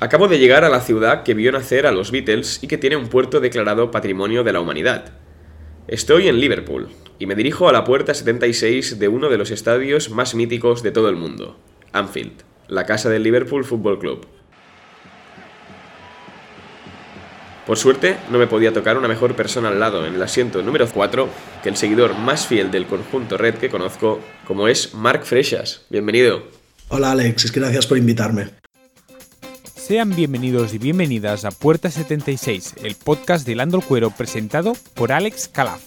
[0.00, 2.96] Acabo de llegar a la ciudad que vio nacer a los Beatles y que tiene
[2.96, 5.12] un puerto declarado Patrimonio de la Humanidad.
[5.86, 10.10] Estoy en Liverpool y me dirijo a la puerta 76 de uno de los estadios
[10.10, 11.56] más míticos de todo el mundo,
[11.92, 14.26] Anfield, la casa del Liverpool Football Club.
[17.64, 20.86] Por suerte, no me podía tocar una mejor persona al lado, en el asiento número
[20.86, 21.28] 4,
[21.62, 25.86] que el seguidor más fiel del conjunto Red que conozco, como es Mark Freixas.
[25.88, 26.42] Bienvenido.
[26.88, 28.63] Hola Alex, gracias por invitarme.
[29.86, 35.12] Sean bienvenidos y bienvenidas a Puerta 76, el podcast de Lando el Cuero presentado por
[35.12, 35.82] Alex Calaf.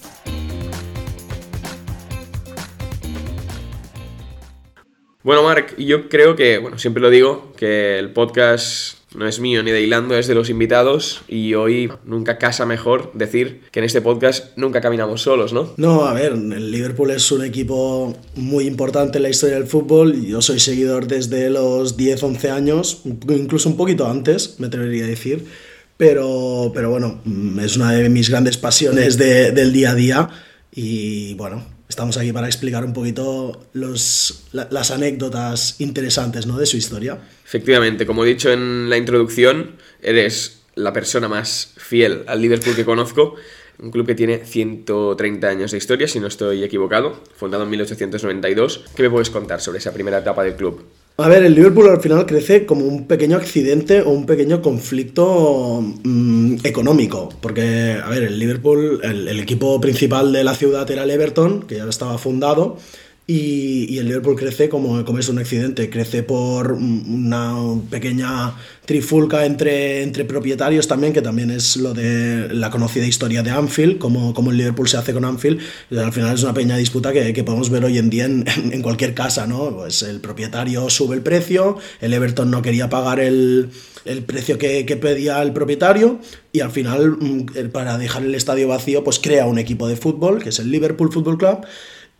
[5.24, 9.62] Bueno, Mark, yo creo que, bueno, siempre lo digo, que el podcast no es mío
[9.62, 13.86] ni de Hilando, es de los invitados y hoy nunca casa mejor decir que en
[13.86, 15.72] este podcast nunca caminamos solos, ¿no?
[15.76, 20.24] No, a ver, el Liverpool es un equipo muy importante en la historia del fútbol.
[20.26, 25.08] Yo soy seguidor desde los 10, 11 años, incluso un poquito antes, me atrevería a
[25.08, 25.46] decir.
[25.96, 27.20] Pero, pero bueno,
[27.60, 30.28] es una de mis grandes pasiones del día a día
[30.70, 36.58] y bueno, estamos aquí para explicar un poquito los, las anécdotas interesantes ¿no?
[36.58, 37.18] de su historia.
[37.44, 42.84] Efectivamente, como he dicho en la introducción, eres la persona más fiel al Liverpool que
[42.84, 43.34] conozco.
[43.80, 48.84] Un club que tiene 130 años de historia, si no estoy equivocado, fundado en 1892.
[48.96, 50.84] ¿Qué me puedes contar sobre esa primera etapa del club?
[51.20, 55.82] A ver, el Liverpool al final crece como un pequeño accidente o un pequeño conflicto
[56.04, 61.02] mm, económico, porque, a ver, el Liverpool, el, el, equipo principal de la ciudad era
[61.02, 62.76] el Everton, que ya estaba fundado,
[63.30, 67.56] y, el Liverpool crece como, como, es un accidente, crece por una
[67.90, 68.54] pequeña
[68.86, 73.98] trifulca entre, entre propietarios también, que también es lo de la conocida historia de Anfield,
[73.98, 75.60] como, como el Liverpool se hace con Anfield,
[75.90, 78.46] y al final es una pequeña disputa que, que podemos ver hoy en día en,
[78.72, 79.76] en, cualquier casa, ¿no?
[79.76, 83.68] Pues el propietario sube el precio, el Everton no quería pagar el,
[84.06, 86.18] el precio que, que, pedía el propietario
[86.50, 90.42] y al final mm, para dejar el estadio vacío pues crea un equipo de fútbol
[90.42, 91.58] que es el Liverpool Football Club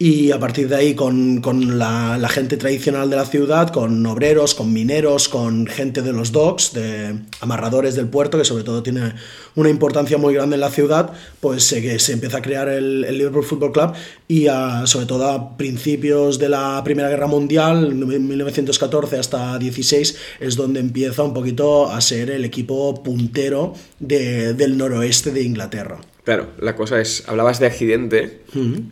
[0.00, 4.54] y a partir de ahí con, con la, gente tradicional de la ciudad, con obreros,
[4.54, 9.14] con mineros, con gente de los docks, de amarradores del puerto, que sobre todo tiene
[9.56, 13.42] una importancia muy grande en la ciudad, pues se, se empieza a crear el, Liverpool
[13.42, 13.92] Football Club
[14.28, 14.46] y
[14.84, 21.24] sobre todo a principios de la Primera Guerra Mundial, 1914 hasta 16, es donde empieza
[21.24, 25.98] un poquito a ser el equipo puntero de, del noroeste de Inglaterra.
[26.28, 28.40] Claro, la cosa es, hablabas de accidente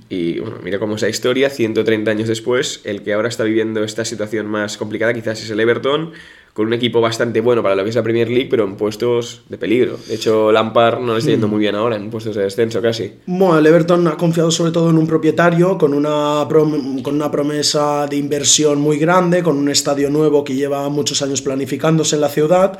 [0.08, 3.84] y bueno, mira cómo es la historia, 130 años después, el que ahora está viviendo
[3.84, 6.12] esta situación más complicada quizás es el Everton,
[6.56, 9.42] con un equipo bastante bueno para lo que es la Premier League, pero en puestos
[9.50, 9.98] de peligro.
[10.08, 13.12] De hecho, Lampard no le está yendo muy bien ahora, en puestos de descenso casi.
[13.26, 18.06] Bueno, el Everton ha confiado sobre todo en un propietario con una, con una promesa
[18.06, 22.30] de inversión muy grande, con un estadio nuevo que lleva muchos años planificándose en la
[22.30, 22.78] ciudad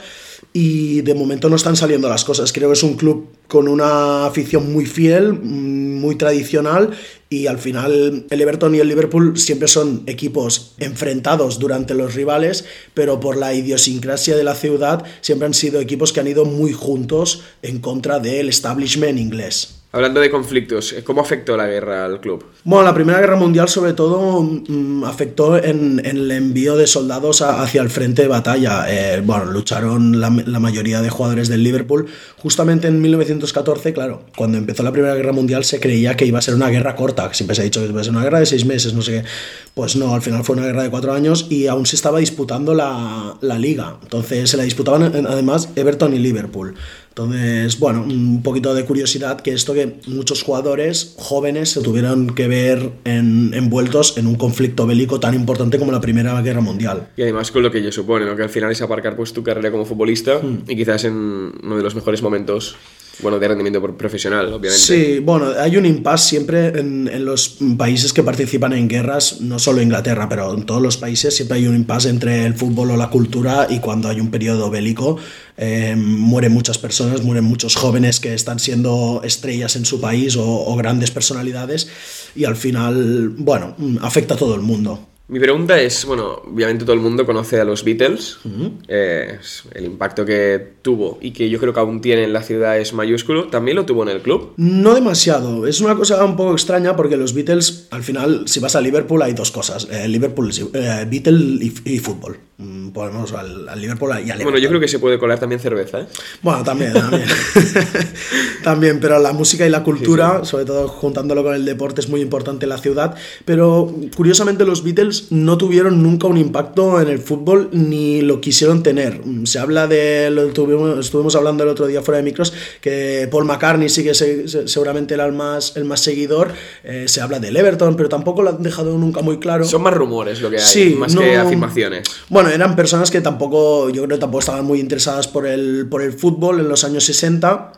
[0.55, 2.55] y de momento no están saliendo las cosas.
[2.55, 6.93] Creo que es un club con una afición muy fiel, muy tradicional
[7.29, 12.65] y al final el Everton y el Liverpool siempre son equipos enfrentados durante los rivales,
[12.95, 16.73] pero por la idiosincrasia de la ciudad siempre han sido equipos que han ido muy
[16.73, 19.83] juntos en contra del establishment inglés.
[19.97, 22.45] Hablando de conflictos, ¿cómo afectó la guerra al club?
[22.65, 27.81] Bueno, la Primera Guerra Mundial sobre todo mmm, afectó en, el envío de soldados hacia
[27.81, 28.85] el frente de batalla.
[28.91, 32.09] Eh, bueno, lucharon la, mayoría de jugadores del Liverpool.
[32.37, 36.43] Justamente en 1914, claro, cuando empezó la Primera Guerra Mundial se creía que iba a
[36.43, 38.45] ser una guerra corta, siempre se ha dicho que iba a ser una guerra de
[38.45, 39.25] seis meses, no sé qué.
[39.73, 42.75] Pues no, al final fue una guerra de cuatro años y aún se estaba disputando
[42.75, 43.97] la liga.
[44.03, 46.75] Entonces se la disputaban además Everton y Liverpool.
[47.19, 52.47] Entonces, bueno, un poquito de curiosidad que esto que muchos jugadores jóvenes se tuvieron que
[52.47, 57.09] ver en, envueltos en un conflicto bélico tan importante como la Primera Guerra Mundial.
[57.17, 58.37] Y además con lo que ello supone, ¿no?
[58.37, 60.71] que al final es aparcar pues tu carrera como futbolista mm.
[60.71, 61.15] y quizás en
[61.63, 62.77] uno de los mejores momentos
[63.21, 64.79] bueno, de rendimiento profesional, obviamente.
[64.79, 69.59] Sí, bueno, hay un impasse siempre en, en, los países que participan en guerras, no
[69.59, 72.97] solo Inglaterra, pero en todos los países siempre hay un impasse entre el fútbol o
[72.97, 75.17] la cultura y cuando hay un periodo bélico
[75.57, 80.45] eh, mueren muchas personas, mueren muchos jóvenes que están siendo estrellas en su país o,
[80.47, 81.89] o grandes personalidades
[82.35, 85.01] y al final, bueno, afecta a todo el mundo.
[85.29, 88.73] Mi pregunta es, bueno, obviamente todo el mundo conoce a los Beatles, uh -huh.
[88.87, 89.39] eh,
[89.75, 92.93] el impacto que tuvo y que yo creo que aún tiene en la ciudad es
[92.93, 94.53] mayúsculo, ¿también lo tuvo en el club?
[94.57, 98.77] No demasiado, es una cosa un poco extraña porque los Beatles, al final, si vas
[98.77, 102.39] a Liverpool hay dos cosas, eh, Liverpool, eh, Beatles y, y, fútbol.
[102.59, 104.61] Mm, Ponemos al, al Liverpool y al Bueno, Everton.
[104.63, 106.07] yo creo que se puede colar también cerveza, ¿eh?
[106.41, 107.25] Bueno, también, también.
[108.65, 112.21] también, pero la música y la cultura, sobre todo juntándolo con el deporte, es muy
[112.21, 113.15] importante en la ciudad.
[113.45, 118.83] Pero curiosamente los Beatles no tuvieron nunca un impacto en el fútbol ni lo quisieron
[118.83, 119.21] tener.
[119.45, 123.45] Se habla de, lo tuvimos, estuvimos hablando el otro día fuera de micros, que Paul
[123.45, 126.53] McCartney sí que se- se- seguramente era el más, el más seguidor.
[126.85, 129.65] Eh, se habla del Everton, pero tampoco lo han dejado nunca muy claro.
[129.65, 132.09] Son más rumores lo que hay, Sí, más no- que afirmaciones.
[132.29, 136.03] Bueno, eran personas que tampoco, yo creo que tampoco estaban muy interesadas por el, por
[136.03, 137.73] el fútbol en los años 60.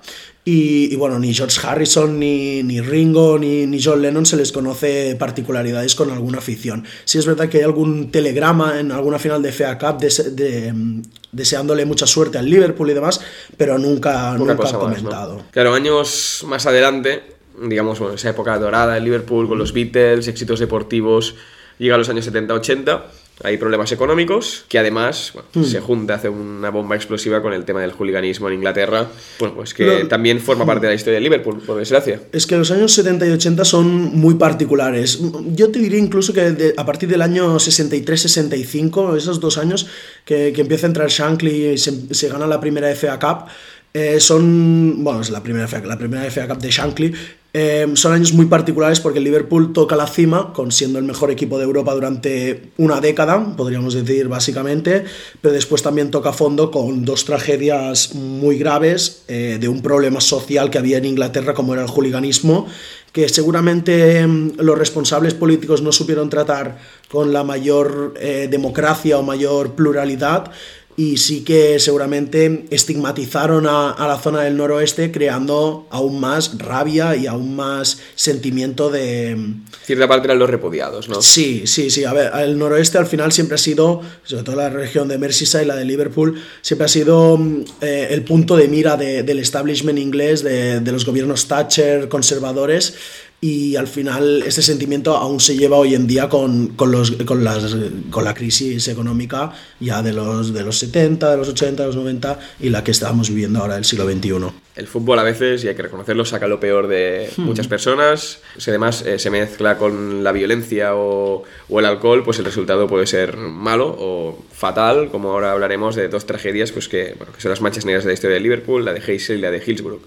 [0.44, 4.50] Y, y bueno, ni George Harrison, ni, ni Ringo, ni, ni John Lennon se les
[4.50, 6.84] conoce particularidades con alguna afición.
[7.04, 11.02] Sí es verdad que hay algún telegrama en alguna final de FA Cup dese- de,
[11.32, 13.20] deseándole mucha suerte al Liverpool y demás,
[13.58, 15.10] pero nunca, Poca nunca cosa han más, ¿no?
[15.10, 15.42] comentado.
[15.50, 17.24] Claro, años más adelante,
[17.62, 21.34] digamos, bueno, esa época dorada del Liverpool con los Beatles, éxitos deportivos,
[21.78, 23.02] llega a los años 70-80,
[23.44, 25.64] hay problemas económicos, que además bueno, Hmm.
[25.64, 29.06] se junta, hace una bomba explosiva con el tema del hooliganismo en Inglaterra,
[29.38, 32.20] bueno, pues que también forma parte de la historia del Liverpool, por desgracia.
[32.32, 33.86] Es que los años 70 y 80 son
[34.16, 35.20] muy particulares.
[35.54, 39.86] Yo te diría incluso que de- a partir del año 63-65, esos dos años
[40.24, 43.48] que, que empieza a entrar Shankly y se, se gana la primera FA Cup,
[43.94, 47.14] eh, son, bueno, es la primera FA, la primera FA Cup de Shankly,
[47.54, 51.30] eh, son años muy particulares porque el Liverpool toca la cima, con siendo el mejor
[51.30, 55.04] equipo de Europa durante una década, podríamos decir básicamente,
[55.40, 60.70] pero después también toca fondo con dos tragedias muy graves eh, de un problema social
[60.70, 62.66] que había en Inglaterra como era el hooliganismo,
[63.12, 66.76] que seguramente mm, los responsables políticos no supieron tratar
[67.10, 70.52] con la mayor eh, democracia o mayor pluralidad
[70.98, 77.14] y sí que seguramente estigmatizaron a, a la zona del noroeste creando aún más rabia
[77.14, 79.36] y aún más sentimiento de...
[79.84, 81.22] Cierta parte eran los repudiados, ¿no?
[81.22, 82.04] Sí, sí, sí.
[82.04, 85.66] A ver, el noroeste al final siempre ha sido, sobre todo la región de Merseyside,
[85.66, 90.00] la de Liverpool, siempre ha sido mm, eh, el punto de mira de- del establishment
[90.00, 92.94] inglés, de, de los gobiernos Thatcher, conservadores.
[93.40, 97.44] Y al final este sentimiento aún se lleva hoy en día con, con, los, con,
[97.44, 97.76] las,
[98.10, 101.96] con la crisis económica ya de los, de los 70, de los 80, de los
[101.96, 104.32] 90 y la que estamos viviendo ahora del siglo XXI.
[104.74, 107.42] El fútbol a veces, y hay que reconocerlo, saca lo peor de Hmm.
[107.42, 108.40] muchas personas.
[108.56, 112.86] Si además eh, se mezcla con la violencia o, o el alcohol, pues el resultado
[112.88, 117.40] puede ser malo o fatal, como ahora hablaremos de dos tragedias pues que, bueno, que
[117.40, 119.62] son las manchas negras de la historia de Liverpool, la de Hazel y la de
[119.64, 120.00] Hillsborough.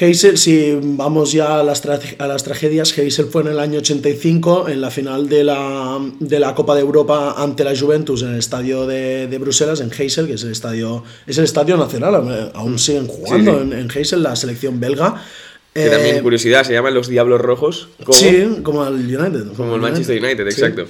[0.00, 1.82] Hazel, si vamos ya a las,
[2.18, 6.40] a las tragedias, Hazel fue en el año 85 en la final de la, de
[6.40, 10.26] la Copa de Europa ante la Juventus en el estadio de, de Bruselas, en Hazel,
[10.26, 13.58] que es el estadio, es el estadio nacional, eh, aún siguen jugando Sí,
[13.92, 14.14] sí.
[14.14, 15.22] En, en la selección belga.
[15.72, 19.52] Que Eh, también, curiosidad, se llaman los Diablos Rojos, sí, como el United.
[19.56, 20.86] como el Manchester United, exacto.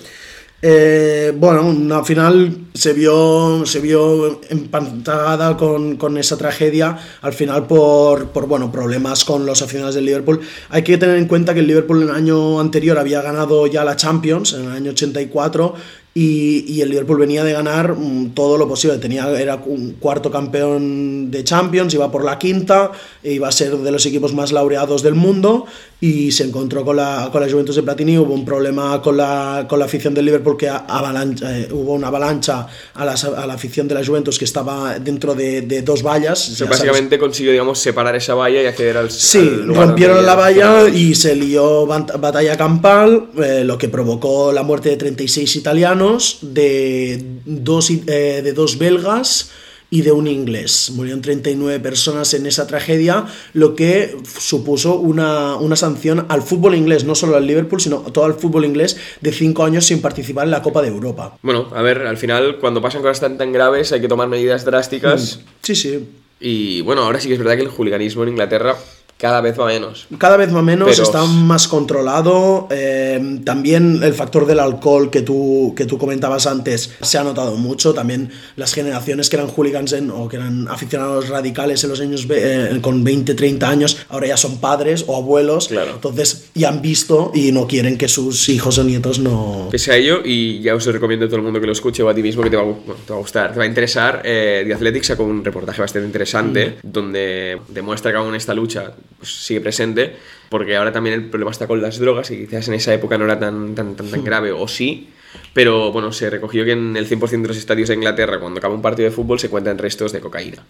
[0.66, 8.28] Eh, bueno, una final se vio, se vio empantada con, esa tragedia, al final por,
[8.28, 10.40] por bueno, problemas con los aficionados del Liverpool.
[10.70, 13.84] Hay que tener en cuenta que el Liverpool en el año anterior había ganado ya
[13.84, 15.74] la Champions, en el año 84,
[16.14, 18.96] y, y el Liverpool venía de ganar mm, todo lo posible.
[18.96, 22.90] Tenía, era un cuarto campeón de Champions, iba por la quinta,
[23.22, 25.66] iba a ser de los equipos más laureados del mundo
[26.06, 28.18] y se encontró con la, con la Juventus de Platini.
[28.18, 32.08] Hubo un problema con la, con la afición del Liverpool que avalancha, eh, hubo una
[32.08, 36.02] avalancha a, las- a la afición de la Juventus que estaba dentro de, de dos
[36.02, 36.40] vallas.
[36.42, 36.70] O sea, sabes.
[36.80, 40.88] básicamente consiguió, digamos, separar esa valla y acceder al Sí, al lugar rompieron la valla
[40.88, 46.38] y se lió bat- batalla campal, eh, lo que provocó la muerte de 36 italianos,
[46.42, 49.50] de dos, eh, de dos belgas
[49.90, 50.90] y de un inglés.
[50.94, 57.04] Murieron 39 personas en esa tragedia, lo que supuso una, una sanción al fútbol inglés,
[57.04, 60.44] no solo al Liverpool, sino a todo el fútbol inglés de cinco años sin participar
[60.44, 61.38] en la Copa de Europa.
[61.42, 64.64] Bueno, a ver, al final, cuando pasan cosas tan, tan graves, hay que tomar medidas
[64.64, 65.40] drásticas.
[65.62, 66.08] Sí, sí.
[66.40, 68.76] Y bueno, ahora sí que es verdad que el hooliganismo en Inglaterra
[69.24, 70.06] cada vez va menos.
[70.18, 72.68] Cada vez va menos, Pero- está más controlado.
[72.70, 77.56] eh, también el factor del alcohol que tú, que tú comentabas antes se ha notado
[77.56, 77.94] mucho.
[77.94, 82.26] También las generaciones que eran hooligans en- o que eran aficionados radicales en los años
[82.28, 85.68] eh, con 20, 30 años, ahora ya son padres o abuelos.
[85.68, 85.92] Claro.
[85.94, 89.68] Entonces ya han visto y no quieren que sus hijos o nietos no.
[89.70, 92.10] Pese a ello, y ya os recomiendo a todo el mundo que lo escuche o
[92.10, 93.68] a ti mismo que te va, a bueno, te va a gustar, te va a
[93.68, 98.92] interesar, eh, The Athletic sacó un reportaje bastante interesante donde demuestra que aún esta lucha
[99.24, 100.16] pues, sigue presente,
[100.50, 103.24] porque ahora también el problema está con las drogas, y quizás en esa época no
[103.24, 105.08] era tan, tan, tan, tan grave, o sí,
[105.54, 108.74] pero bueno, se recogió que en el 100% de los estadios de Inglaterra, cuando acaba
[108.74, 110.62] un partido de fútbol, se cuentan restos de cocaína.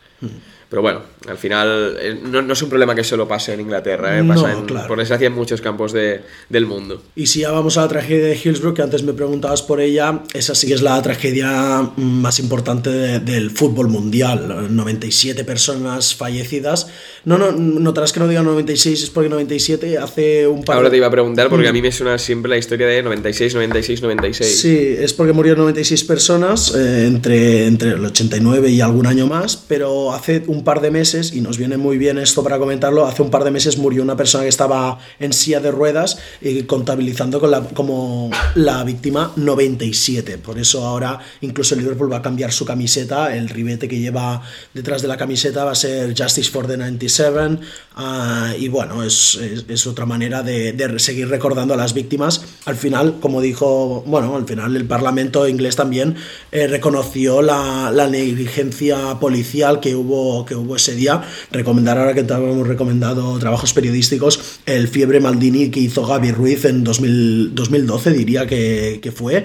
[0.69, 4.19] Pero bueno, al final eh, no, no es un problema que solo pase en Inglaterra,
[4.19, 4.25] ¿eh?
[4.25, 4.89] pasa No, en, claro.
[4.89, 7.03] por desgracia en muchos campos de- del mundo.
[7.17, 10.23] Y si ya vamos a la tragedia de Hillsborough, que antes me preguntabas por ella,
[10.33, 14.69] esa sí que es la tragedia mm, más importante de- del fútbol mundial.
[14.75, 16.89] 97 personas fallecidas.
[17.25, 20.97] No, no, notarás que no diga 96, es porque 97 hace un par Ahora te
[20.97, 24.61] iba a preguntar, porque a mí me suena siempre la historia de 96, 96, 96.
[24.61, 29.57] Sí, es porque murieron 96 personas eh, entre, entre el 89 y algún año más,
[29.57, 33.23] pero hace un par de meses, y nos viene muy bien esto para comentarlo, hace
[33.23, 37.41] un par de meses murió una persona que estaba en silla de ruedas y contabilizando
[37.41, 40.39] con la, como la víctima 97.
[40.39, 45.03] Por eso ahora incluso Liverpool va a cambiar su camiseta, el ribete que lleva detrás
[45.03, 47.59] de la camiseta va a ser Justice for the 97,
[47.97, 52.43] ah, y bueno, es, es- es otra manera de, de seguir recordando a las víctimas.
[52.67, 56.17] Al final, como dijo, bueno, al final el Parlamento inglés también
[56.53, 61.23] eh, reconoció la, la negligencia policial que hubo, que hubo ese día.
[61.51, 66.85] Recomendar ahora que hemos recomendado trabajos periodísticos, el fiebre Maldini que hizo Gaby Ruiz en
[66.85, 69.45] 2000 2012, diría que, que fue.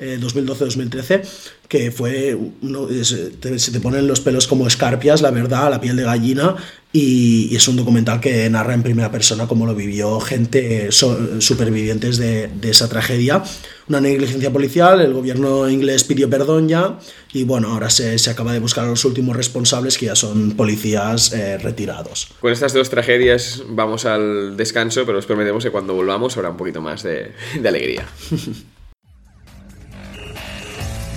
[0.00, 1.22] Eh, 2012-2013,
[1.68, 5.80] que fue, uno- es- te- se te ponen los pelos como escarpias, la verdad, la
[5.80, 6.56] piel de gallina,
[6.92, 11.40] y, y es un documental que narra en primera persona cómo lo vivió gente, so-
[11.40, 13.44] supervivientes de, de esa tragedia.
[13.88, 16.98] Una negligencia policial, el gobierno inglés pidió perdón ya,
[17.32, 20.52] y bueno, ahora se, se acaba de buscar a los últimos responsables, que ya son
[20.56, 22.28] policías eh, retirados.
[22.40, 26.56] Con estas dos tragedias vamos al descanso, pero os prometemos que cuando volvamos habrá un
[26.56, 28.04] poquito más de, de alegría.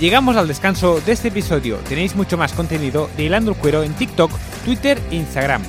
[0.04, 1.78] Llegamos al descanso de este episodio.
[1.88, 5.64] Tenéis mucho más contenido de Hilando el Cuero en TikTok, Twitter e Instagram.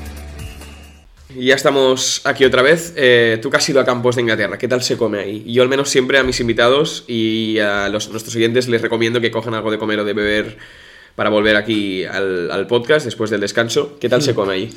[1.36, 2.94] Y ya estamos aquí otra vez.
[2.96, 5.44] Eh, tú que has ido a campos de Inglaterra, ¿qué tal se come ahí?
[5.46, 9.30] Yo al menos siempre a mis invitados y a los, nuestros oyentes les recomiendo que
[9.30, 10.58] cojan algo de comer o de beber
[11.14, 13.96] para volver aquí al, al podcast después del descanso.
[14.00, 14.74] ¿Qué tal se come ahí?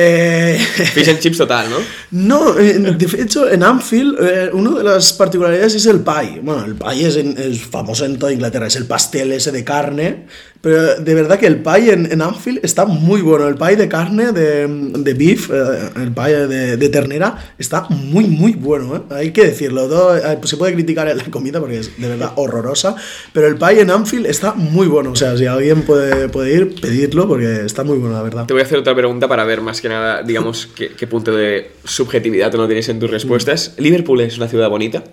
[0.00, 0.56] Eh,
[0.94, 1.76] Fish and chips total, ¿no?
[2.12, 6.38] No, eh, de hecho en Anfield eh, una de las particularidades es el pie.
[6.40, 9.64] Bueno, el pie es, en- es famoso en toda Inglaterra, es el pastel ese de
[9.64, 10.26] carne,
[10.60, 13.46] pero de verdad que el pie en, en Anfield está muy bueno.
[13.48, 18.24] El pie de carne, de, de beef, eh, el pie de, de ternera, está muy,
[18.26, 18.96] muy bueno.
[18.96, 19.00] ¿eh?
[19.14, 19.88] Hay que decirlo.
[19.88, 22.96] todo- eh, pues se puede criticar la comida porque es de verdad horrorosa,
[23.32, 25.12] pero el pie en Anfield está muy bueno.
[25.12, 28.46] O sea, si alguien puede, puede ir, pedirlo porque está muy bueno, la verdad.
[28.46, 31.34] Te voy a hacer otra pregunta para ver más que nada, digamos, qué, qué punto
[31.34, 33.74] de subjetividad no tienes en tus respuestas.
[33.78, 35.04] ¿Liverpool es una ciudad bonita?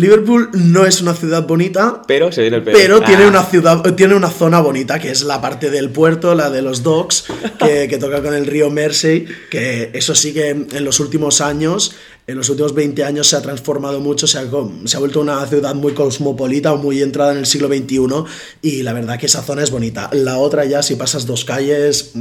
[0.00, 3.00] Liverpool no es una ciudad bonita, Pero se viene el pero.
[3.02, 3.28] Tiene Ah.
[3.28, 6.82] una ciudad, tiene una zona bonita, que es la parte del puerto, la de los
[6.82, 7.24] docks,
[7.58, 11.94] que, que toca con el río Mersey, que eso sí que en los últimos años,
[12.30, 15.20] en los últimos 20 años se ha transformado mucho, se ha, com- se ha vuelto
[15.20, 18.24] una ciudad muy cosmopolita, muy entrada en el siglo XXI,
[18.62, 20.08] y la verdad que esa zona es bonita.
[20.12, 22.20] La otra ya, si pasas dos calles, mm,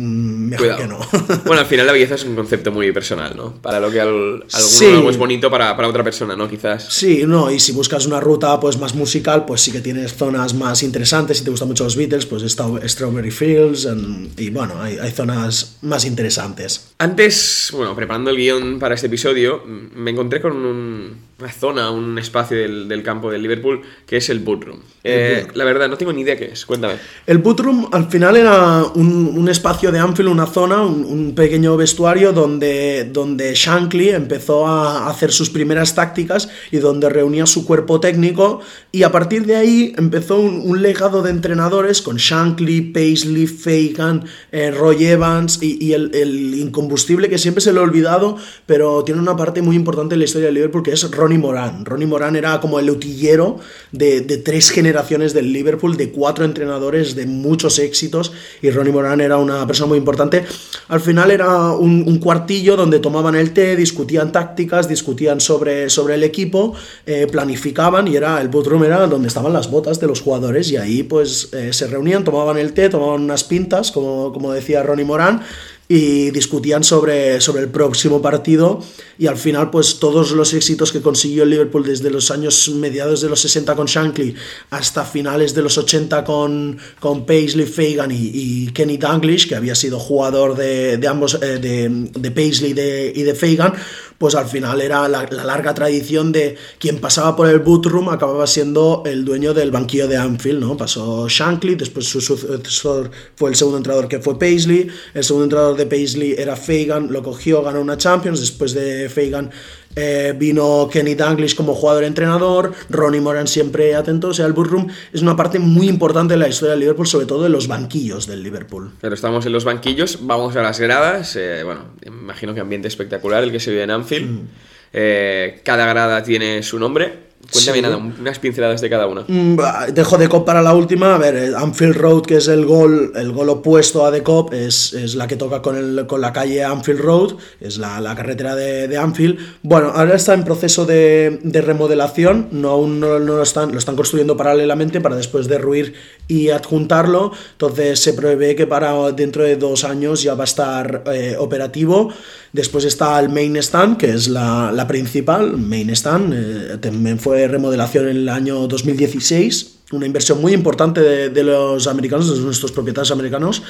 [0.50, 0.82] mejor Cuidado.
[0.82, 1.00] que no.
[1.46, 3.54] Bueno, al final la belleza es un concepto muy personal, ¿no?
[3.62, 4.86] Para lo que al, alguno Sí.
[4.86, 6.48] algo es bonito, para, para otra persona, ¿no?
[6.50, 6.88] Quizás.
[6.90, 10.54] Sí, no, y si buscas una ruta pues más musical, pues sí que tienes zonas
[10.54, 11.38] más interesantes.
[11.40, 15.12] Si te gustan mucho los Beatles, pues está Strawberry Fields en- y bueno, hay, hay
[15.12, 16.90] zonas más interesantes.
[16.98, 19.64] Antes, bueno, preparando el guion para este episodio,
[20.00, 24.30] me encontré con un- una zona, un espacio del, del campo del Liverpool que es
[24.30, 24.80] el Boot Room.
[25.04, 26.66] Eh, la verdad, no tengo ni idea qué es.
[26.66, 26.96] Cuéntame.
[27.26, 31.36] El boot room al final era un, un espacio de Anfield, una zona, un, un
[31.36, 37.66] pequeño vestuario donde, donde Shankly empezó a hacer sus primeras tácticas y donde reunía su
[37.66, 38.60] cuerpo técnico
[38.92, 44.26] y a partir de ahí empezó un, un legado de entrenadores con Shankly, Paisley, Fagan,
[44.52, 49.04] eh, Roy Evans y, y el, el incombustible que siempre se lo he olvidado, pero
[49.04, 51.86] tiene una parte muy importante en la historia de Liverpool que es Ronnie Moran.
[51.86, 53.60] Ronnie Moran era como el utillero
[53.92, 58.32] de, tres generaciones del Liverpool, de cuatro entrenadores, de muchos éxitos,
[58.64, 60.44] y Ronnie Moran era una persona muy importante.
[60.88, 66.24] Al final era un, cuartillo donde tomaban el té, discutían tácticas, discutían sobre, sobre el
[66.24, 66.74] equipo,
[67.06, 70.72] eh, planificaban, y era el boot room era donde estaban las botas de los jugadores,
[70.72, 74.82] y ahí pues eh, se reunían, tomaban el té, tomaban unas pintas, como, como decía
[74.82, 75.44] Ronnie Moran,
[75.92, 78.80] y discutían sobre, sobre el próximo partido.
[79.18, 83.22] Y al final pues todos los éxitos que consiguió el Liverpool desde los años mediados
[83.22, 84.36] de los 60 con Shankly
[84.70, 89.74] hasta finales de los 80 con, con Paisley, Fagan y, y Kenny Dalglish que había
[89.74, 93.74] sido jugador de, de ambos eh, de, de Paisley de, y de Fagan
[94.20, 98.10] pues al final era la, la larga tradición de quien pasaba por el boot room
[98.10, 100.78] acababa siendo el dueño del banquillo de Anfield, ¿no?
[100.78, 105.78] Pasó Shankly, después su sucesor fue el segundo entrenador que fue Paisley, el segundo entrenador
[105.78, 109.52] de Paisley era Fagan, lo cogió, ganó una Champions, después de Fagan
[109.96, 115.22] eh, vino Kenny Dalglish como jugador-entrenador, Ronnie Moran siempre atento, o sea, el Room es
[115.22, 118.44] una parte muy importante de la historia del Liverpool, sobre todo de los banquillos del
[118.44, 118.92] Liverpool.
[119.02, 123.44] Pero estamos en los banquillos, vamos a las gradas, eh, bueno, imagino que ambiente espectacular
[123.44, 124.30] el que se vive en Anfield.
[124.30, 124.48] Mm.
[124.94, 127.29] Eh, cada grada tiene su nombre.
[127.52, 129.24] Cuéntame nada, unas pinceladas de cada una.
[129.28, 129.58] Mm,
[129.94, 131.16] dejo de Cop para la última.
[131.16, 134.54] A ver, eh, Anfield Road, que es el gol, el gol opuesto a de Cop,
[134.54, 138.14] es, es, la que toca con, el, con la calle Anfield Road, es la, la
[138.14, 139.40] carretera de, de, Anfield.
[139.64, 143.96] Bueno, ahora está en proceso de, de remodelación, no, aún no, lo, están, lo están
[143.96, 145.94] construyendo paralelamente para después derruir
[146.28, 147.32] y adjuntarlo.
[147.54, 152.14] Entonces se prevé que para dentro de dos años ya va a estar eh, operativo.
[152.54, 157.48] Después está el Main Stand, que es la, la principal, Main Stand, eh, también fue
[157.48, 163.12] remodelación en el año 2016 una inversión muy importante de, los americanos, de nuestros propietarios
[163.12, 163.64] americanos,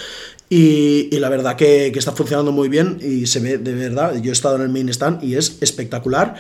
[0.50, 4.16] y, y la verdad que, que, está funcionando muy bien y se ve de verdad,
[4.22, 6.36] yo he estado en el main stand y es espectacular.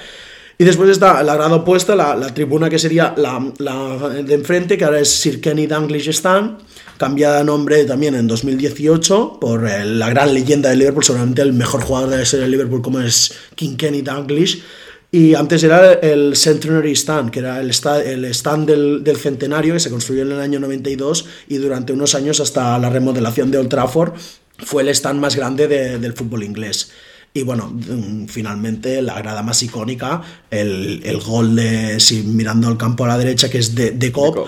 [0.57, 4.77] Y después está la grada opuesta, la, la tribuna que sería la, la, de enfrente,
[4.77, 6.57] que ahora es Sir Kenny Dalglish Stand,
[6.99, 11.81] cambiada de nombre también en 2018 por la gran leyenda de Liverpool, seguramente el mejor
[11.81, 14.61] jugador de la serie de Liverpool como es King Kenny Dalglish
[15.11, 19.89] y antes era el Centenary Stand, que era el, stand del, del, centenario que se
[19.89, 24.13] construyó en el año 92 y durante unos años hasta la remodelación de Old Trafford
[24.59, 26.91] fue el stand más grande de, del fútbol inglés.
[27.33, 32.77] Y bueno, mm, finalmente la grada más icónica, el, el gol de, si mirando al
[32.77, 34.47] campo a la derecha, que es de, de Cop.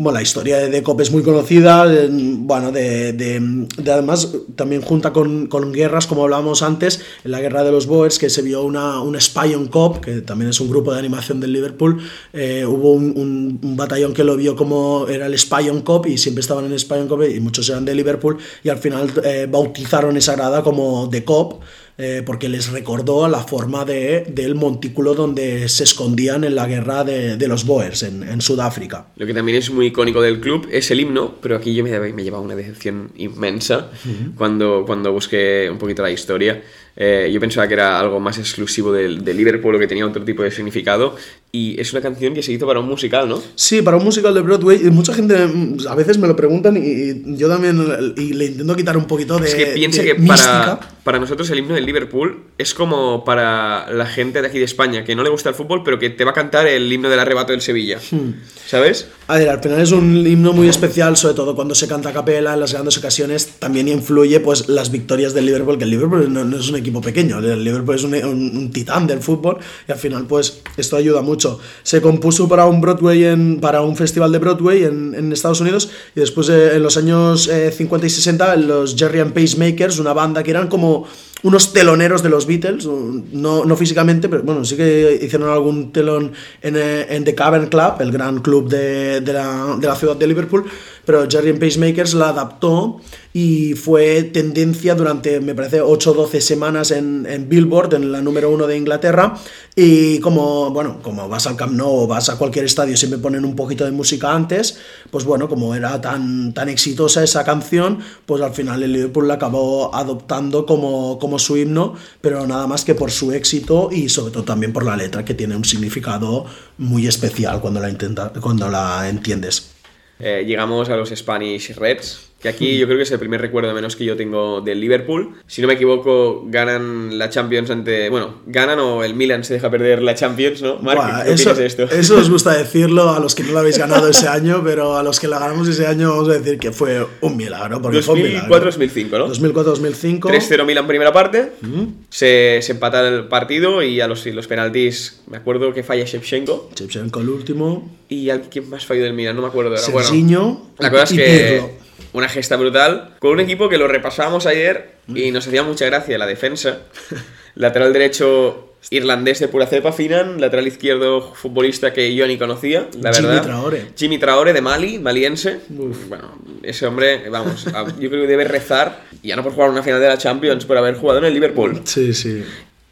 [0.00, 5.48] Bueno, la historia de Decop es muy conocida, bueno, de, de, además también junta con,
[5.48, 9.00] con, guerras, como hablábamos antes, en la guerra de los Boers, que se vio una,
[9.00, 12.00] un Spy on Cop, que también es un grupo de animación del Liverpool,
[12.32, 16.16] eh, hubo un, un, batallón que lo vio como era el Spy on Cop y
[16.16, 19.48] siempre estaban en Spy on Cop y muchos eran de Liverpool y al final eh,
[19.50, 21.60] bautizaron esa grada como The Cop
[22.00, 27.02] eh, porque les recordó la forma de, del montículo donde se escondían en la guerra
[27.02, 29.08] de, de los Boers en, en, Sudáfrica.
[29.16, 31.98] Lo que también es muy icónico del club es el himno, pero aquí yo me,
[32.12, 34.34] me llevaba una decepción inmensa uh -huh.
[34.36, 36.62] cuando, cuando busqué un poquito la historia.
[37.00, 40.24] Eh, yo pensaba que era algo más exclusivo de, de, Liverpool o que tenía otro
[40.24, 41.14] tipo de significado.
[41.52, 43.40] Y es una canción que se hizo para un musical, ¿no?
[43.54, 44.80] Sí, para un musical de Broadway.
[44.84, 48.74] Y mucha gente mm, a veces me lo preguntan y, yo también y le intento
[48.74, 49.46] quitar un poquito de.
[49.46, 54.06] Es que piensa que para, para, nosotros el himno del Liverpool es como para la
[54.06, 56.32] gente de aquí de España que no le gusta el fútbol, pero que te va
[56.32, 58.00] a cantar el himno del arrebato del Sevilla.
[58.10, 58.32] Hmm.
[58.66, 59.08] ¿Sabes?
[59.28, 62.12] A ver, al final es un himno muy especial, sobre todo cuando se canta a
[62.12, 63.54] capela en las grandes ocasiones.
[63.58, 66.87] También influye pues las victorias del Liverpool, que el Liverpool no, no es un equipo
[67.00, 67.38] pequeño.
[67.38, 71.22] El Liverpool es un, un, un, titán del fútbol y al final pues esto ayuda
[71.22, 71.60] mucho.
[71.82, 75.90] Se compuso para un Broadway en, para un festival de Broadway en, en Estados Unidos
[76.16, 80.12] y después eh, en los años eh, 50 y 60 los Jerry and Pacemakers, una
[80.12, 81.06] banda que eran como
[81.42, 86.32] unos teloneros de los Beatles, no, no físicamente, pero bueno, sí que hicieron algún telón
[86.62, 90.16] en, eh, en The Cavern Club, el gran club de, de, la, de la ciudad
[90.16, 90.64] de Liverpool,
[91.08, 93.00] pero Jerry and Pacemakers la adaptó
[93.32, 98.50] y fue tendencia durante, me parece, 8 o 12 semanas en, Billboard, en la número
[98.50, 99.38] 1 de Inglaterra.
[99.74, 103.46] Y como, bueno, como vas al Camp Nou o vas a cualquier estadio, siempre ponen
[103.46, 108.42] un poquito de música antes, pues bueno, como era tan, tan exitosa esa canción, pues
[108.42, 112.94] al final el Liverpool la acabó adoptando como, como su himno, pero nada más que
[112.94, 116.44] por su éxito y sobre todo también por la letra, que tiene un significado
[116.76, 119.77] muy especial cuando la, intenta, cuando la entiendes.
[120.20, 123.74] Eh, llegamos a los Spanish Reds, que aquí yo creo que es el primer recuerdo
[123.74, 125.34] menos que yo tengo del Liverpool.
[125.48, 128.08] Si no me equivoco, ganan la Champions ante.
[128.10, 130.78] Bueno, ganan o el Milan se deja perder la Champions, ¿no?
[130.78, 131.82] Mark, Buah, ¿qué eso, de esto?
[131.84, 135.02] Eso os gusta decirlo a los que no lo habéis ganado ese año, pero a
[135.02, 137.80] los que la ganamos ese año vamos a decir que fue un milagro.
[137.80, 139.28] 2004-2005, ¿no?
[139.34, 140.20] 2004-2005.
[140.20, 141.50] 3-0 Milan primera parte.
[141.60, 141.92] -huh.
[142.08, 146.70] se, se, empata el partido y a los, los penaltis, me acuerdo que falla Shevchenko.
[146.76, 147.90] Shevchenko el último.
[148.08, 149.34] ¿Y quién más falló del Milan?
[149.34, 149.70] No me acuerdo.
[149.70, 149.82] Ahora.
[149.82, 151.62] Serginho bueno, la cosa es que.
[151.62, 155.86] Pirlo una gesta brutal con un equipo que lo repasábamos ayer y nos hacía mucha
[155.86, 156.80] gracia la defensa.
[157.54, 163.10] lateral derecho irlandés de pura cepa, Finan, lateral izquierdo futbolista que yo ni conocía, la
[163.10, 163.34] verdad.
[163.34, 163.86] Jimmy Traore.
[163.96, 165.60] Jimmy Traore de Mali, maliense.
[165.76, 166.08] Uf.
[166.08, 167.64] Bueno, ese hombre, vamos,
[167.98, 170.78] yo creo que debe rezar, ya no por jugar una final de la Champions, por
[170.78, 171.80] haber jugado en el Liverpool.
[171.84, 172.44] Sí, sí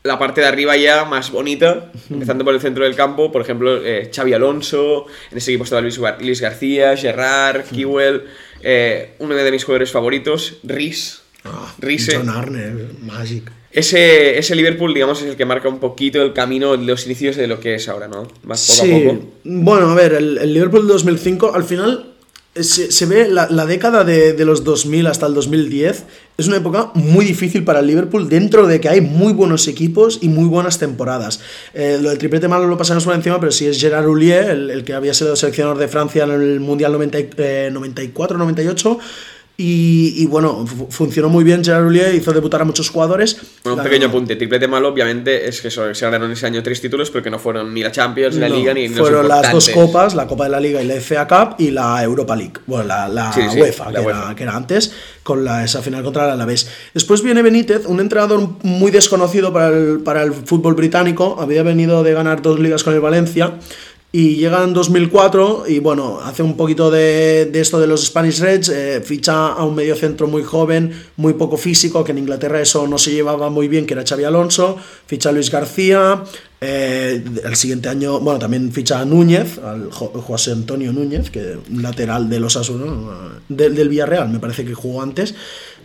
[0.07, 3.85] la parte de arriba ya más bonita, empezando por el centro del campo, por ejemplo,
[3.85, 8.25] eh, Xavi Alonso, en ese equipo estaba Luis, Luis García, Gerrard, Kiwell,
[8.62, 11.23] eh, uno de mis jugadores favoritos, Rhys.
[11.45, 13.53] Oh, John Arne, Magic.
[13.71, 17.47] Ese, ese, Liverpool, digamos, es el que marca un poquito el camino, los inicios de
[17.47, 18.27] lo que es ahora, ¿no?
[18.42, 18.95] Más poco sí.
[18.95, 19.27] a poco.
[19.45, 22.16] Bueno, a ver, el, el Liverpool 2005, al final
[22.62, 26.05] se, ve la, la década de, de los 2000 hasta el 2010
[26.38, 30.19] es una época muy difícil para el Liverpool dentro de que hay muy buenos equipos
[30.21, 31.40] y muy buenas temporadas.
[31.75, 34.71] Eh, lo del triplete malo lo pasamos por encima, pero sí es Gerard Houllier, el,
[34.71, 38.99] el que había sido seleccionador de Francia en el Mundial 90 y- eh, 94-98.
[39.59, 43.38] Y, y bueno, fu- funcionó muy bien Gerard Houllier, hizo debutar a muchos jugadores.
[43.64, 44.37] Bueno, un La- pequeño apunte.
[44.37, 47.73] Triplete malo, obviamente, es que se ganaron ese año tres títulos, pero que no fueron
[47.73, 50.51] ni la Champions, ni la No, Liga, ni fueron las dos copas, la Copa de
[50.51, 53.59] la Liga y la FA Cup y la Europa League, bueno, la, la Sí, sí,
[53.61, 54.25] UEFA, la que, UEFA.
[54.27, 54.92] Era, que era antes,
[55.23, 56.69] con la, esa final contra el Alavés.
[56.92, 62.03] Después viene Benítez, un entrenador muy desconocido para el, para el fútbol británico, había venido
[62.03, 63.55] de ganar dos ligas con el Valencia.
[64.19, 68.71] Y llega en 2004 y bueno, hace un poquito de, esto de los Spanish Reds,
[68.71, 72.97] eh, ficha a un mediocentro muy joven, muy poco físico, que en Inglaterra eso no
[72.97, 76.25] se llevaba muy bien, que era Xavi Alonso, ficha a Luis García,
[76.63, 81.59] eh, el siguiente año, bueno, también ficha a Núñez, al Jo- José Antonio Núñez, que
[81.75, 82.87] lateral de los Asuna,
[83.51, 85.35] del, del Villarreal, me parece que jugó antes.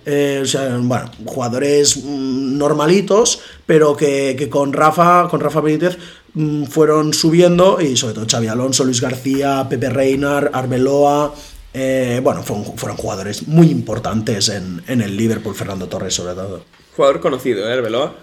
[0.03, 5.95] Eh, o sea, bueno, jugadores mm, normalitos, pero que, que con Rafa, con Rafa Benítez
[6.69, 11.33] fueron subiendo y sobre todo Xavi Alonso, Luis García, Pepe Reinar, Arbeloa,
[11.73, 16.63] eh, bueno, fueron, fueron jugadores muy importantes en, en el Liverpool, Fernando Torres sobre todo.
[16.95, 18.15] Jugador conocido, ¿eh, Arbeloa?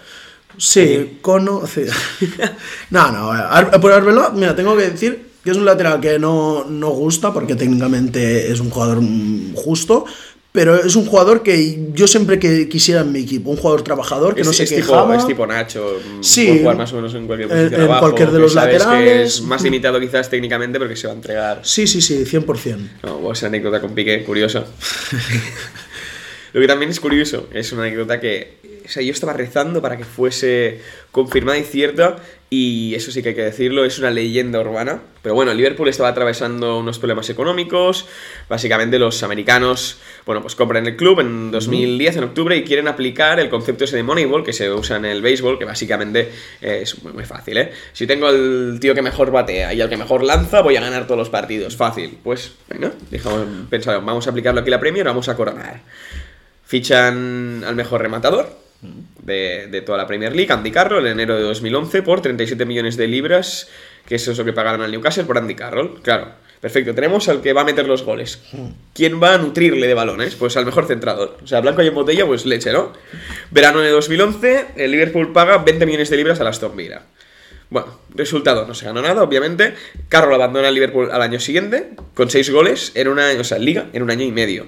[0.57, 1.93] Sí, conocido.
[2.89, 6.65] no, no, Ar- por Arbeloa, mira, tengo que decir que es un lateral que no,
[6.65, 10.05] no gusta porque técnicamente es un jugador mm, justo,
[10.51, 14.33] pero es un jugador que yo siempre que quisiera en mi equipo, un jugador trabajador
[14.35, 15.15] que Es, no se es tipo, quejaba.
[15.15, 15.99] es tipo Nacho.
[16.19, 16.47] mm, Sí.
[16.47, 18.73] puede jugar más o menos en cualquier En- posición en abajo, cualquier de los sabes
[18.73, 19.33] que laterales.
[19.35, 21.59] es más limitado quizás técnicamente, pero que se va a entregar.
[21.63, 22.89] Sí, sí, sí, 100%.
[23.03, 24.65] No, esa anécdota con Piqué, curiosa.
[26.53, 29.97] Lo que también es curioso, es una anécdota que, o sea, yo estaba rezando para
[29.97, 30.79] que fuese
[31.11, 32.15] confirmada y cierta,
[32.51, 35.01] y eso sí que hay que decirlo, es una leyenda urbana.
[35.21, 38.07] Pero bueno, Liverpool estaba atravesando unos problemas económicos,
[38.47, 43.39] básicamente los americanos, bueno, pues compran el club en 2010, en octubre, y quieren aplicar
[43.39, 46.31] el concepto ese de Moneyball, que se usa en el béisbol, que básicamente
[46.61, 47.71] es muy, muy fácil, ¿eh?
[47.93, 51.05] Si tengo al tío que mejor batea y al que mejor lanza, voy a ganar
[51.05, 52.17] todos los partidos, fácil.
[52.23, 55.81] Pues, venga, dejamos, pensaron, vamos a aplicarlo aquí a la Premier, vamos a coronar.
[56.63, 62.01] Fichan al mejor rematador de, toda la Premier League, Andy Carroll, en enero de 2011,
[62.01, 63.69] por 37 millones de libras,
[64.07, 66.01] que eso es lo que pagaron al Newcastle por Andy Carroll.
[66.01, 66.29] Claro,
[66.61, 68.41] perfecto, tenemos al que va a meter los goles.
[68.93, 70.35] ¿Quién va a nutrirle de balones?
[70.35, 71.37] Pues al mejor centrador.
[71.43, 72.93] O sea, blanco y en botella, pues leche, ¿no?
[73.51, 77.03] Verano de 2011, el Liverpool paga 20 millones de libras a la Aston Villa.
[77.69, 79.75] Bueno, resultado, no se ganó nada, obviamente.
[80.07, 83.89] Carroll abandona el Liverpool al año siguiente, con 6 goles en una, o sea, liga,
[83.93, 84.65] en un año y medio.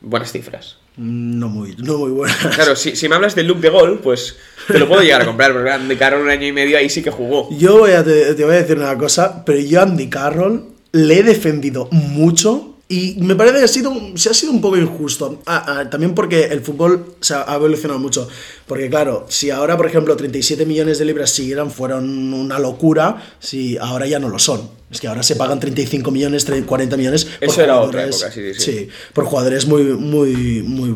[0.00, 0.76] Buenas cifras.
[0.96, 2.34] No muy, no muy buena.
[2.54, 4.36] Claro, si, si me hablas del look de gol, pues
[4.66, 7.02] te lo puedo llegar a comprar, pero Andy Carroll un año y medio ahí sí
[7.02, 7.48] que jugó.
[7.56, 10.64] Yo voy a te, te voy a decir una cosa, pero yo a Andy Carroll
[10.92, 14.60] le he defendido mucho y me parece que ha sido, un- se ha sido un
[14.60, 15.40] poco injusto.
[15.46, 18.28] Ah, ah, también porque el fútbol se ha, ha evolucionado mucho.
[18.70, 23.76] Porque claro, si ahora, por ejemplo, 37 millones de libras siguieran, fueron una locura, si
[23.78, 24.70] ahora ya no lo son.
[24.92, 28.30] Es que ahora se pagan 35 millones, 30, 40 millones por Eso era otra época,
[28.30, 28.88] sí, sí, sí.
[29.12, 30.94] por jugadores muy, muy, muy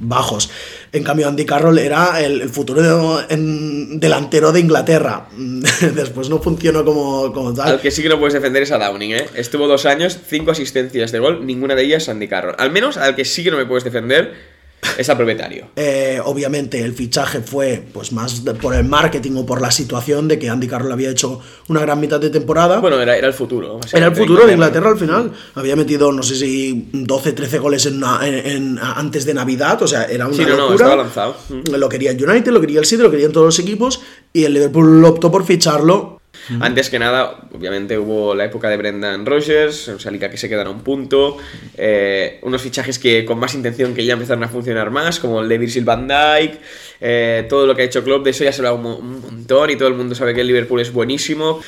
[0.00, 0.50] bajos.
[0.92, 5.28] En cambio, Andy Carroll era el, el futuro de- en- delantero de Inglaterra.
[5.94, 7.68] Después no funcionó como, como tal.
[7.68, 9.26] Al que sí que no puedes defender es a Downing, ¿eh?
[9.34, 12.54] Estuvo dos años, cinco asistencias de gol, ninguna de ellas Andy Carroll.
[12.58, 14.53] Al menos al que sí que no me puedes defender
[14.98, 15.66] es al propietario.
[15.76, 20.28] Eh, obviamente el fichaje fue pues más de- por el marketing o por la situación
[20.28, 22.78] de que Andy Carroll había hecho una gran mitad de temporada.
[22.80, 23.80] Bueno, era, era el futuro.
[23.92, 25.32] Era el futuro de Inglaterra al final.
[25.54, 29.82] Había metido, no sé si 12, 13 goles en, una- en- en- antes de Navidad.
[29.82, 30.74] O sea, era una Sí, no, no, locura.
[30.86, 31.36] estaba lanzado.
[31.76, 34.00] Lo quería el United, lo quería el City, lo querían todos los equipos.
[34.32, 36.20] Y el Liverpool optó por ficharlo.
[36.60, 40.48] Antes que nada, obviamente hubo la época de Brendan Rodgers, o sea, liga que se
[40.48, 41.38] quedan a un punto,
[41.76, 45.48] eh, unos fichajes que con más intención que ya empezaron a funcionar más, como el
[45.48, 46.58] de Virgil van Dijk,
[47.00, 49.20] eh, todo lo que ha hecho Klopp, de eso ya se habla un, mo- un
[49.20, 51.60] montón y todo el mundo sabe que el Liverpool es buenísimo.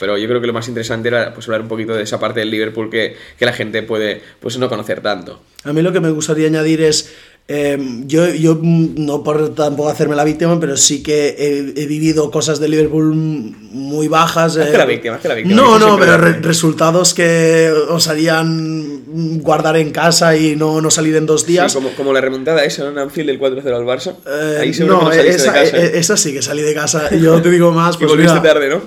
[0.00, 2.40] Pero yo creo que lo más interesante era pues, hablar un poquito de esa parte
[2.40, 5.40] del Liverpool que, que la gente puede pues, no conocer tanto.
[5.62, 7.14] A mí lo que me gustaría añadir es.
[7.46, 12.30] Eh, yo, yo, no por tampoco hacerme la víctima, pero sí que he, he vivido
[12.30, 14.56] cosas de Liverpool muy bajas.
[14.56, 14.72] Eh.
[14.76, 19.90] la víctima, hazte la víctima, No, no, pero re- resultados que os harían guardar en
[19.90, 21.70] casa y no, no salir en dos días.
[21.72, 24.14] Sí, como, como la remontada esa en Anfield del 4-0 al Barça.
[24.26, 25.76] Eh, Ahí no, que no esa, de casa.
[25.76, 27.14] eh, esa sí que salí de casa.
[27.14, 28.80] Yo te digo más, pues volviste tarde, ¿no?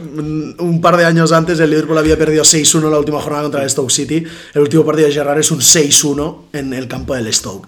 [0.63, 3.69] Un par de años antes el Liverpool había perdido 6-1 la última jornada contra el
[3.69, 4.23] Stoke City.
[4.55, 7.67] El último partido de Gerrard es un 6-1 en el campo del Stoke.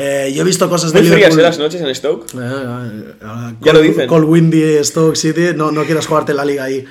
[0.00, 1.40] Eh, yo he visto cosas de Muy frías Liverpool.
[1.40, 2.26] ¿eh, las noches en Stoke.
[2.34, 4.06] Eh, eh, Ya lo dicen.
[4.06, 6.84] Col Windy, Stoke City, no, no quieras jugarte la liga ahí.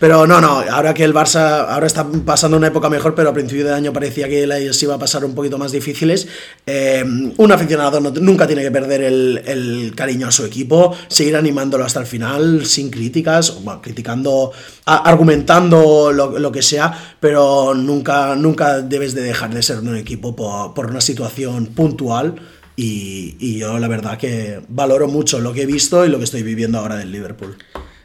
[0.00, 3.34] Pero no, no, ahora que el Barça ahora está pasando una época mejor, pero a
[3.34, 6.26] principio de año parecía que les iba a pasar un poquito más difíciles.
[6.66, 7.04] Eh,
[7.36, 12.06] un aficionado nunca tiene que perder el, cariño a su equipo, seguir animándolo hasta el
[12.06, 14.52] final, sin críticas, bueno, criticando,
[14.86, 20.86] argumentando lo, que sea, pero nunca, nunca debes de dejar de ser un equipo por,
[20.86, 22.36] una situación puntual.
[22.74, 26.24] Y, y yo la verdad que valoro mucho lo que he visto y lo que
[26.24, 27.58] estoy viviendo ahora del Liverpool.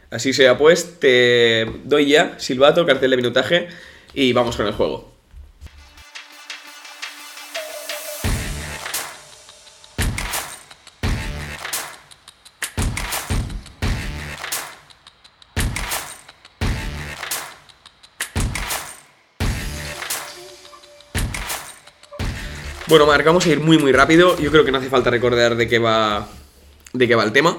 [0.09, 3.67] Así sea, pues te doy ya, silbato, cartel de minutaje
[4.13, 5.15] y vamos con el juego.
[22.87, 24.39] Bueno, Marc, vamos a ir muy muy rápido.
[24.39, 26.29] Yo creo que no hace falta recordar de qué va
[26.97, 27.57] de qué va el tema,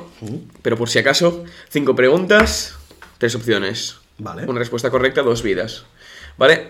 [0.62, 2.76] pero por si acaso, cinco preguntas,
[3.18, 3.96] tres opciones.
[4.18, 4.46] Vale.
[4.46, 5.84] Una respuesta correcta, dos vidas.
[6.38, 6.68] ¿Vale?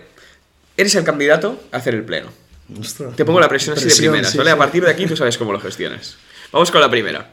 [0.75, 2.29] Eres el candidato a hacer el pleno.
[3.15, 4.51] Te pongo la presión, así de primeras, ¿vale?
[4.51, 6.17] A partir de aquí tú sabes cómo lo gestionas.
[6.51, 7.31] Vamos con la primera.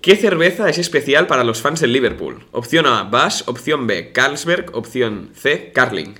[0.00, 2.46] ¿Qué cerveza es especial para los fans del Liverpool?
[2.52, 3.44] Opción A, Bass.
[3.46, 4.74] Opción B, Carlsberg.
[4.74, 6.14] Opción C, Carling.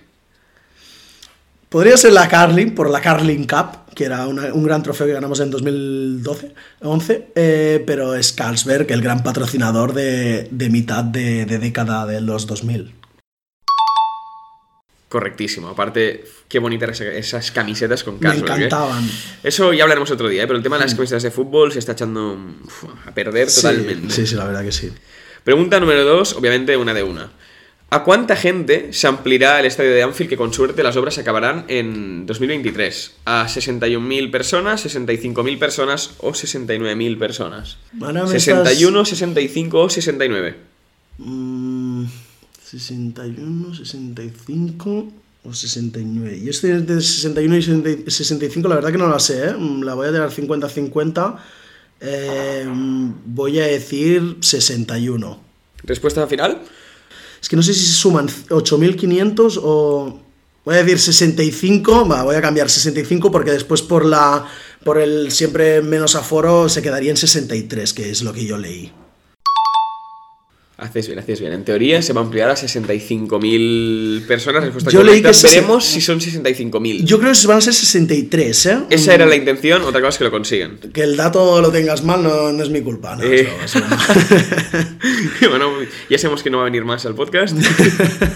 [1.68, 5.40] Podría ser la Carling, por la Carling Cup, que era un gran trofeo que ganamos
[5.40, 12.20] en 2012, 11, eh, pero es Carlsberg, el gran patrocinador de, mitad de, década de
[12.20, 12.94] los 2000.
[15.08, 15.68] Correctísimo.
[15.68, 18.44] Aparte, qué bonitas esas camisetas con Carlsberg.
[18.44, 18.66] Me ¿eh?
[18.66, 19.10] encantaban.
[19.42, 20.46] Eso ya hablaremos otro día, ¿eh?
[20.46, 20.96] pero el tema de las mm.
[20.96, 22.38] camisetas de fútbol se está echando
[23.06, 24.14] a perder totalmente.
[24.14, 24.92] Sí, sí, la verdad que sí.
[25.42, 27.30] Pregunta número dos, obviamente una de una.
[27.88, 31.66] ¿A cuánta gente se ampliará el estadio de Anfield que con suerte las obras acabarán
[31.68, 33.12] en 2023?
[33.24, 37.78] ¿A 61.000 personas, 65.000 personas o 69.000 personas?
[38.26, 40.56] 61, 65 o 69.
[42.64, 45.12] 61, 65
[45.44, 46.40] o 69.
[46.42, 47.62] Y este de 61 y
[48.10, 49.54] 65 la verdad que no la sé, ¿eh?
[49.84, 51.38] La voy a dar 50-50.
[52.00, 52.66] Eh,
[53.26, 55.40] voy a decir 61.
[55.84, 56.62] ¿Respuesta final?
[57.46, 60.20] Es que no sé si se suman 8.500 o...
[60.64, 64.44] Voy a decir 65, va, voy a cambiar 65 porque después por la
[64.82, 68.90] por el siempre menos aforo se quedaría en 63, que es lo que yo leí.
[70.78, 71.54] Haces bien, haces bien.
[71.54, 74.62] En teoría se va a ampliar a 65.000 personas.
[74.62, 77.02] Respuesta yo leí que Veremos si son 65.000.
[77.02, 78.78] Yo creo que van a ser 63, ¿eh?
[78.90, 80.76] Esa era la intención, otra cosa es que lo consigan.
[80.92, 83.16] Que el dato lo tengas mal no, es mi culpa.
[83.22, 83.48] Eh.
[85.48, 85.72] bueno,
[86.10, 87.56] ya sabemos que no va a venir más al podcast.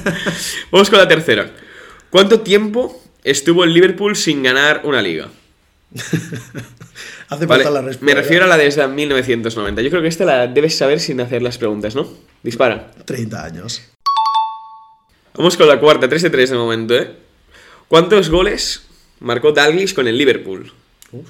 [0.70, 1.52] Vamos con la tercera.
[2.08, 5.28] ¿Cuánto tiempo estuvo el Liverpool sin ganar una liga?
[7.28, 8.06] Hace falta la respuesta.
[8.06, 9.82] Me refiero a la desde 1990.
[9.82, 12.29] Yo creo que esta la debes saber sin hacer las preguntas, ¿no?
[12.42, 12.90] Dispara.
[13.04, 13.82] 30 años.
[15.36, 17.16] Vamos con la cuarta, 3 de 3 de momento, ¿eh?
[17.88, 18.86] ¿Cuántos goles
[19.20, 20.72] marcó Dalglish con el Liverpool?
[21.12, 21.28] Uf.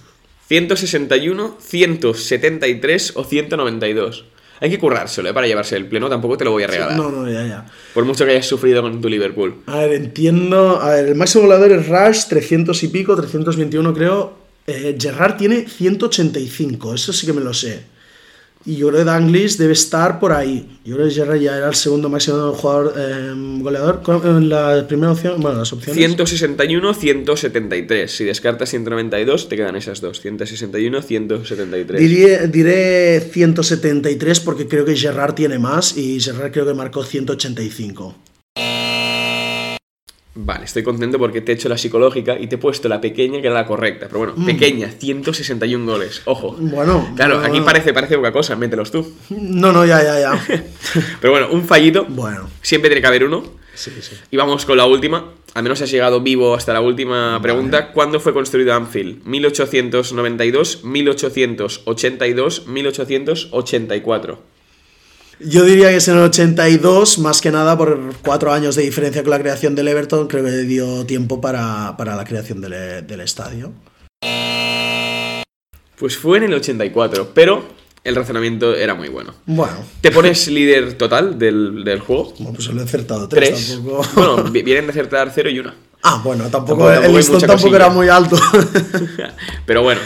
[0.48, 4.24] 161, 173 o 192.
[4.60, 5.32] Hay que currárselo ¿eh?
[5.32, 6.96] para llevarse el pleno, tampoco te lo voy a regalar.
[6.96, 7.66] No, no, ya, ya.
[7.94, 9.62] Por mucho que hayas sufrido con tu Liverpool.
[9.66, 10.80] A ver, entiendo.
[10.80, 14.38] A ver, el máximo goleador es Rush, 300 y pico, 321 creo.
[14.66, 17.84] Eh, Gerrard tiene 185, eso sí que me lo sé.
[18.64, 20.78] Y yo creo que Danglis debe estar por ahí.
[20.84, 24.02] Yo creo que Gerrard ya era el segundo máximo jugador eh, goleador.
[24.24, 25.96] En la primera opción, bueno, las opciones.
[25.96, 28.10] 161, 173.
[28.10, 30.20] Si descartas 192, te quedan esas dos.
[30.20, 32.00] 161, 173.
[32.00, 38.29] Diré, diré 173 porque creo que Gerrard tiene más y Gerrard creo que marcó 185.
[40.34, 43.40] Vale, estoy contento porque te he hecho la psicológica y te he puesto la pequeña
[43.40, 44.06] que era la correcta.
[44.06, 44.46] Pero bueno, mm.
[44.46, 46.22] pequeña, 161 goles.
[46.24, 46.56] Ojo.
[46.58, 47.12] Bueno.
[47.16, 49.12] Claro, aquí parece, parece poca cosa, mételos tú.
[49.30, 50.46] No, no, ya, ya, ya.
[51.20, 52.06] Pero bueno, un fallito.
[52.08, 52.48] Bueno.
[52.62, 53.42] Siempre tiene que haber uno.
[53.74, 54.16] Sí, sí.
[54.30, 55.32] Y vamos con la última.
[55.54, 57.90] Al menos has llegado vivo hasta la última pregunta.
[57.90, 59.24] ¿Cuándo fue construido Anfield?
[59.24, 64.38] ¿1892, 1882, 1884?
[65.42, 69.22] Yo diría que es en el 82, más que nada por cuatro años de diferencia
[69.22, 73.72] con la creación del Everton, creo que dio tiempo para, la creación del, estadio.
[75.96, 77.64] Pues fue en el 84, pero
[78.04, 79.32] el razonamiento era muy bueno.
[79.46, 79.76] Bueno.
[80.02, 82.34] ¿Te pones líder total del, juego?
[82.38, 83.76] Bueno, pues lo he acertado tres.
[83.76, 84.06] Tampoco...
[84.14, 85.74] Bueno, vienen de acertar cero y una.
[86.02, 88.36] Ah, bueno, tampoco, el listón tampoco era muy alto.
[89.66, 90.00] pero bueno.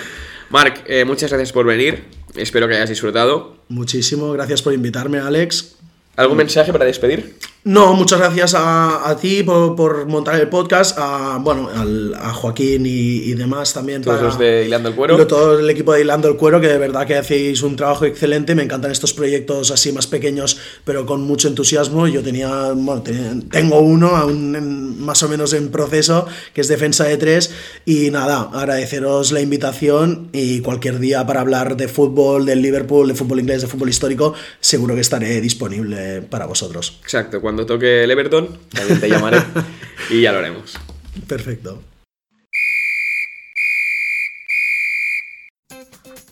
[0.50, 2.04] Marc, eh, muchas gracias por venir.
[2.36, 3.56] Espero que hayas disfrutado.
[3.68, 5.76] Muchísimo, gracias por invitarme, Alex.
[6.16, 7.36] ¿Algún mensaje para despedir?
[7.64, 11.70] No, muchas gracias a, ti por, montar el podcast, a, bueno,
[12.14, 14.02] a Joaquín y, demás también.
[14.02, 15.26] Todos los de Hilando el Cuero.
[15.26, 18.54] Todo el equipo de Hilando el Cuero, que de verdad que hacéis un trabajo excelente.
[18.54, 22.06] Me encantan estos proyectos así más pequeños, pero con mucho entusiasmo.
[22.06, 27.16] Yo tenía, bueno, tengo uno aún más o menos en proceso, que es Defensa de
[27.16, 27.50] Tres.
[27.86, 33.14] Y nada, agradeceros la invitación y cualquier día para hablar de fútbol, del Liverpool, de
[33.14, 36.98] fútbol inglés, de fútbol histórico, seguro que estaré disponible para vosotros.
[37.02, 39.38] Exacto, cuando toque el Everton, también te llamaré
[40.10, 40.74] y ya lo haremos.
[41.28, 41.82] Perfecto.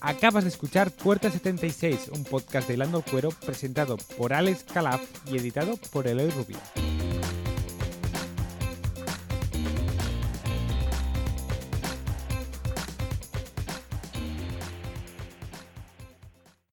[0.01, 5.37] Acabas de escuchar Puerta 76, un podcast de Lando Cuero presentado por Alex Calaf y
[5.37, 6.59] editado por Eloy Rubio.